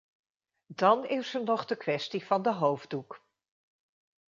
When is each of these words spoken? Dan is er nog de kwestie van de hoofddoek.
Dan 0.75 1.05
is 1.07 1.33
er 1.33 1.43
nog 1.43 1.65
de 1.65 1.75
kwestie 1.77 2.25
van 2.25 2.41
de 2.41 2.51
hoofddoek. 2.53 3.23